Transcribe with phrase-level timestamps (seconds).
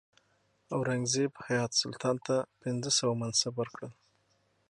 [0.75, 3.81] اورنګزیب حیات سلطان ته پنځه سوه منصب ورکړ.